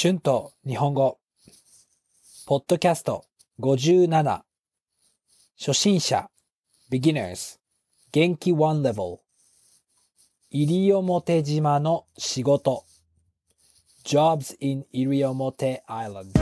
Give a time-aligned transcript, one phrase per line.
[0.00, 1.18] 春と日本語、
[2.46, 3.24] ポッドキャスト
[3.58, 4.42] 57、
[5.58, 6.30] 初心者、
[6.88, 7.58] beginners、
[8.12, 9.18] 元気 one level、
[10.52, 12.84] 西表島の仕事、
[14.04, 16.32] jobs in 西表 island。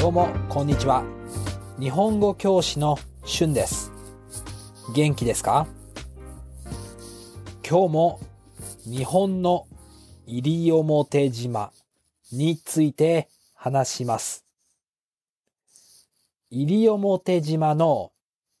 [0.00, 1.02] どうも、こんにちは。
[1.80, 2.96] 日本語教師の
[3.26, 3.93] 春です。
[4.94, 5.66] 元気ですか？
[7.68, 8.20] 今日も
[8.84, 9.66] 日本の
[10.24, 11.72] 西表島
[12.30, 14.44] について話します。
[16.52, 18.12] 西表島の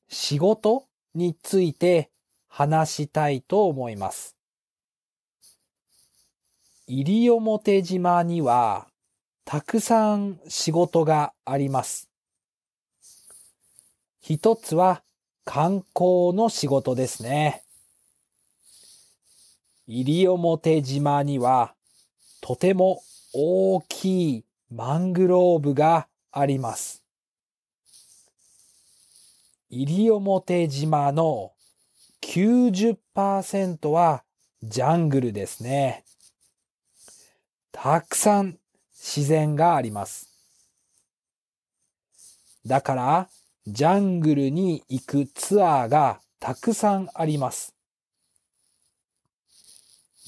[0.08, 2.10] 仕事について
[2.48, 4.34] 話したいと思います。
[6.88, 8.88] 西表島には
[9.44, 12.10] たくさん仕事があります。
[14.20, 15.03] 一つは
[15.44, 17.62] 観光の仕事ですね。
[19.86, 21.74] 西表島には
[22.40, 23.02] とても
[23.34, 27.04] 大きいマングローブがあります。
[29.70, 31.52] 西表島の
[32.22, 34.24] 90%は
[34.62, 36.04] ジャングルですね。
[37.70, 38.58] たくさん
[38.94, 40.30] 自然があります。
[42.64, 43.28] だから、
[43.66, 47.74] ジャングルに行くツアーがたくさんあります。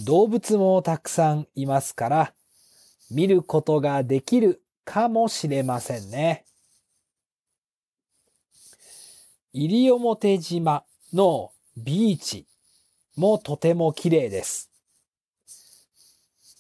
[0.05, 2.35] 動物もたくさんいますから、
[3.11, 6.47] 見ることができるかもしれませんね。
[9.53, 12.47] 西表島のビーチ
[13.17, 14.71] もとても綺麗です。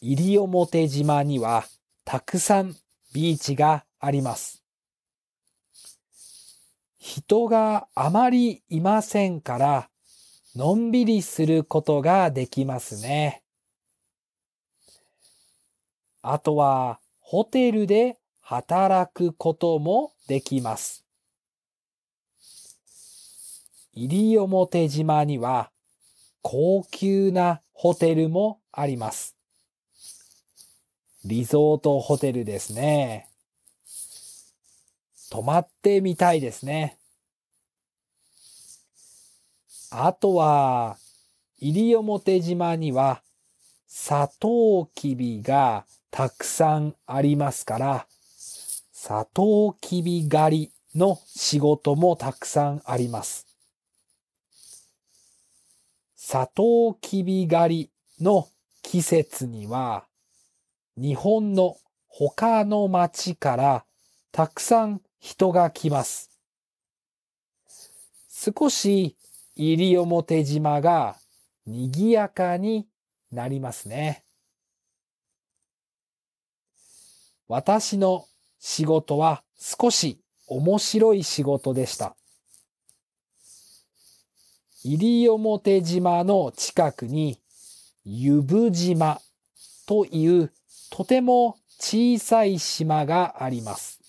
[0.02, 1.64] 西表島には
[2.04, 2.76] たくさん
[3.14, 4.65] ビーチがあります。
[7.06, 9.88] 人があまりいませんから、
[10.56, 13.44] のんびりすることができますね。
[16.20, 21.06] あとは、ホテルで働くこともできます。
[23.94, 25.70] 西表島には、
[26.42, 29.36] 高級なホテルもあります。
[31.24, 33.28] リゾートホテルですね。
[35.30, 36.98] 泊まってみたいですね。
[39.90, 40.98] あとは、
[41.60, 43.22] 西表島には、
[43.86, 48.06] サトウキビがたくさんありますから、
[48.92, 53.46] サトウキビ狩りの仕事もたくさんあります。
[56.16, 58.48] サトウキビ狩りの
[58.82, 60.04] 季節には、
[60.96, 61.76] 日本の
[62.08, 63.84] 他の町から
[64.32, 66.30] たくさん人が来ます。
[68.28, 69.16] 少し
[69.56, 71.16] 西表島が
[71.66, 72.86] 賑やかに
[73.32, 74.24] なりますね。
[77.48, 78.26] 私の
[78.58, 82.16] 仕事は少し面白い仕事でした。
[84.84, 87.40] 西表島の近くに
[88.04, 89.20] 湯布島
[89.86, 90.52] という
[90.90, 94.05] とても小さい島があります。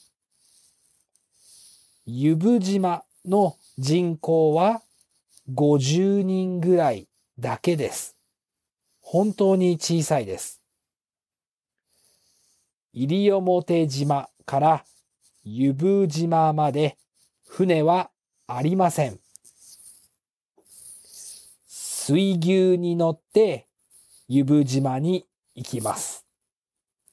[2.09, 4.81] 湯布島の人口は
[5.53, 8.15] 50人ぐらいだけです。
[9.01, 10.61] 本当に小さいです。
[12.93, 14.85] 西表島から
[15.43, 16.97] 湯布島まで
[17.45, 18.09] 船は
[18.47, 19.19] ありません。
[21.65, 23.67] 水牛に乗って
[24.29, 26.25] 湯布島に行きます。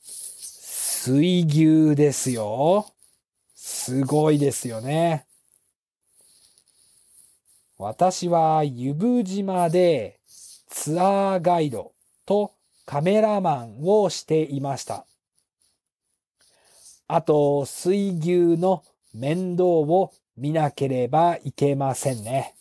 [0.05, 2.94] 水牛ですよ。
[3.85, 5.27] すごいですよね。
[7.77, 10.21] 私は湯布島で
[10.71, 11.93] ツアーガイド
[12.25, 12.55] と
[12.87, 15.05] カメラマンをしていました。
[17.09, 22.55] あと、水牛の面倒を見なければいけませんね。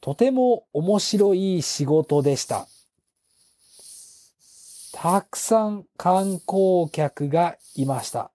[0.00, 2.66] とても面白い仕事でした。
[4.92, 8.31] たくさん観光客がいました。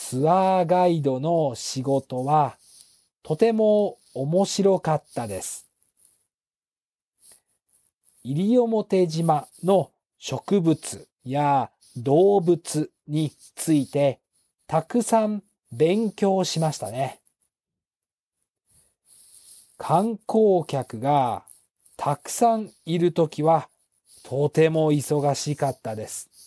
[0.00, 2.56] ツアーガイドの仕事は
[3.22, 5.66] とても面白かったです。
[8.24, 14.20] 西表島の植物や動物について
[14.66, 15.42] たくさん
[15.72, 17.20] 勉強しましたね。
[19.76, 21.42] 観光客が
[21.98, 23.68] たくさんいるときは
[24.22, 26.37] とても忙しかったです。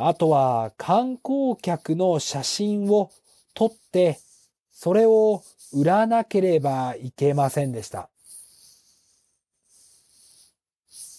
[0.00, 3.10] あとは観光客の写真を
[3.52, 4.20] 撮って、
[4.70, 5.42] それを
[5.72, 8.08] 売らなければいけませんでした。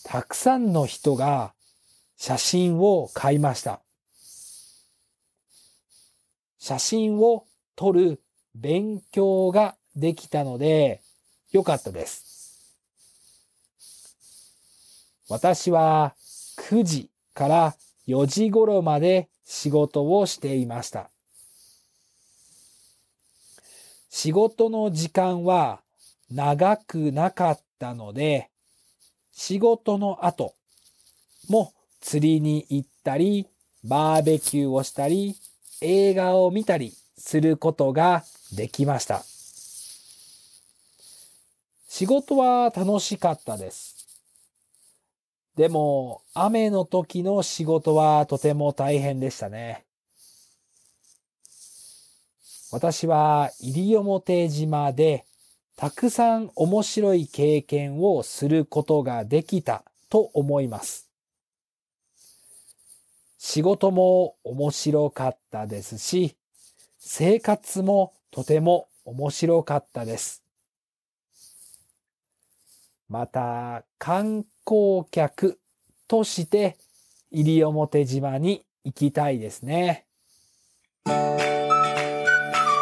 [0.06, 1.54] たくさんの人が
[2.16, 3.82] 写真を買いました。
[6.58, 7.46] 写真を
[7.76, 8.22] 撮る
[8.56, 11.02] 勉強ができたので
[11.52, 12.30] よかったです。
[15.28, 16.16] 私は
[16.58, 17.76] 9時から
[18.10, 21.12] 4時頃まで仕事をしていました。
[24.10, 25.82] 仕事の時間は
[26.32, 28.50] 長くなかったので、
[29.32, 30.56] 仕事の後
[31.50, 31.72] も
[32.02, 33.46] 釣りに行ったり、
[33.84, 35.36] バーベキューをしたり、
[35.82, 38.24] 映画を見たりすることが
[38.56, 39.24] できました。
[41.88, 43.99] 仕事は楽しかったです。
[45.60, 49.84] でも、雨の時の仕事はとても大変でしたね。
[52.72, 55.26] 私は西表島で
[55.76, 61.10] たくさん面白い経験をすることができたと思います。
[63.38, 66.38] 仕事も面白かったですし、
[67.00, 70.42] 生活もとても面白かったです。
[73.10, 75.60] また、観光客
[76.08, 76.78] として
[77.32, 80.06] 西表島に行きたいですね。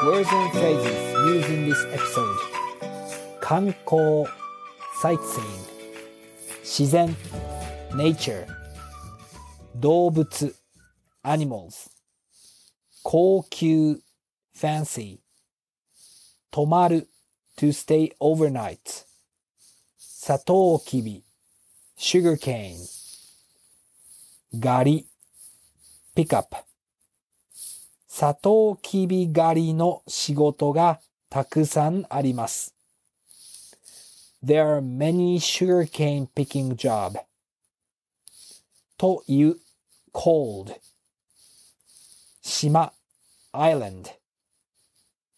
[0.04, 2.36] Words and phrases used in this episode
[3.42, 4.26] 観光
[5.02, 5.44] sightseeing
[6.62, 7.16] 自然
[7.96, 8.46] nature
[9.78, 10.56] 動物
[11.24, 11.90] animals
[13.02, 14.02] 高級
[14.54, 15.20] fancy
[16.52, 17.10] 泊まる
[17.58, 19.07] to stay overnight
[20.28, 21.24] サトウキビ
[21.98, 22.76] sugar cane
[24.60, 25.08] ガリ
[26.18, 26.54] pick up
[28.10, 32.76] サトウキビ狩りの仕事がたくさんあります。
[34.44, 37.22] There are many sugarcane picking job
[38.98, 39.56] という
[40.14, 40.76] cold
[42.42, 42.92] 島
[43.54, 44.10] island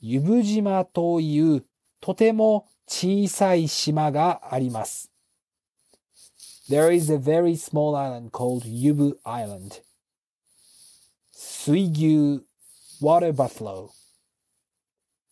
[0.01, 1.63] ユブ島という
[2.01, 5.12] とても小さい島があります。
[6.68, 9.83] There is a very small island called Yubu Island.
[11.31, 12.44] 水牛
[13.00, 13.91] water buffalo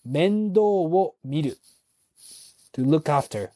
[0.06, 1.58] 面倒を見る
[2.74, 3.50] to look after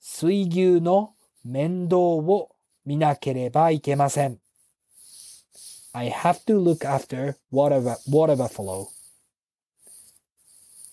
[0.00, 1.14] 水牛の
[1.44, 2.56] 面倒を
[2.86, 4.40] 見なければいけません
[5.92, 8.88] I have to look after water, water buffalo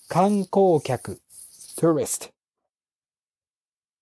[0.09, 1.21] 観光客
[1.79, 2.31] tourist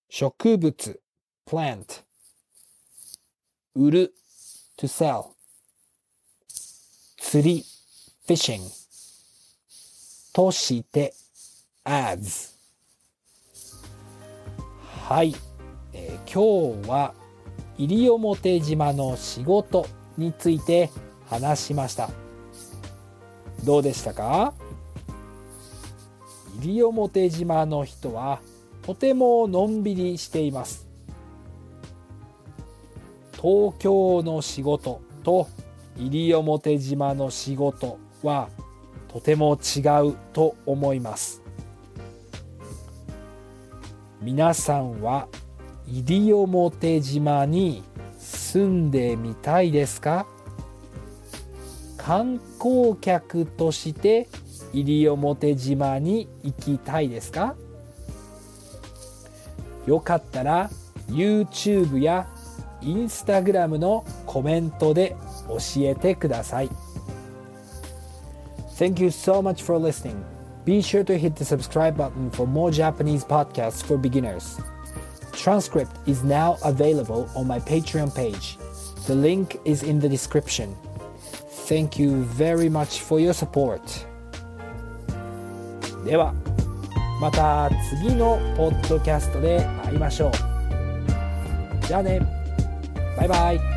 [0.09, 0.99] 植物。
[1.47, 2.03] Plant.
[3.75, 4.13] 売る。
[4.79, 5.25] To sell.
[7.19, 7.63] 釣り。
[8.27, 8.61] Fishing.
[10.33, 11.13] として。
[11.83, 12.55] As
[15.07, 15.35] はい、
[15.93, 17.13] えー、今日は。
[17.77, 19.85] 西表島の仕事
[20.17, 20.89] について
[21.27, 22.09] 話しました。
[23.63, 24.55] どうでしたか？
[26.59, 28.41] 西表島の人は
[28.81, 30.87] とてものんびりしています。
[33.33, 35.47] 東京の仕事と
[35.97, 38.49] 西表島の仕事は
[39.07, 41.41] とても違うと思います。
[44.21, 45.27] 皆さんは
[45.85, 47.83] 西表島に
[48.17, 50.25] 住んでみたいですか？
[51.97, 54.27] 観光客として
[54.83, 57.55] 西表島に行きたいですか
[59.85, 60.69] よかったら
[61.09, 62.27] YouTube や
[62.81, 65.15] Instagram のコメントで
[65.47, 66.69] 教えてください。
[68.77, 70.23] Thank you so much for listening.
[70.65, 74.59] Be sure to hit the subscribe button for more Japanese podcasts for beginners.
[75.31, 78.57] Transcript is now available on my Patreon page.
[79.07, 80.75] The link is in the description.
[81.67, 84.05] Thank you very much for your support.
[86.07, 86.33] では、
[87.19, 90.31] また次のポッドキャストで会いましょう。
[91.85, 92.21] じゃあね。
[93.17, 93.76] バイバイ。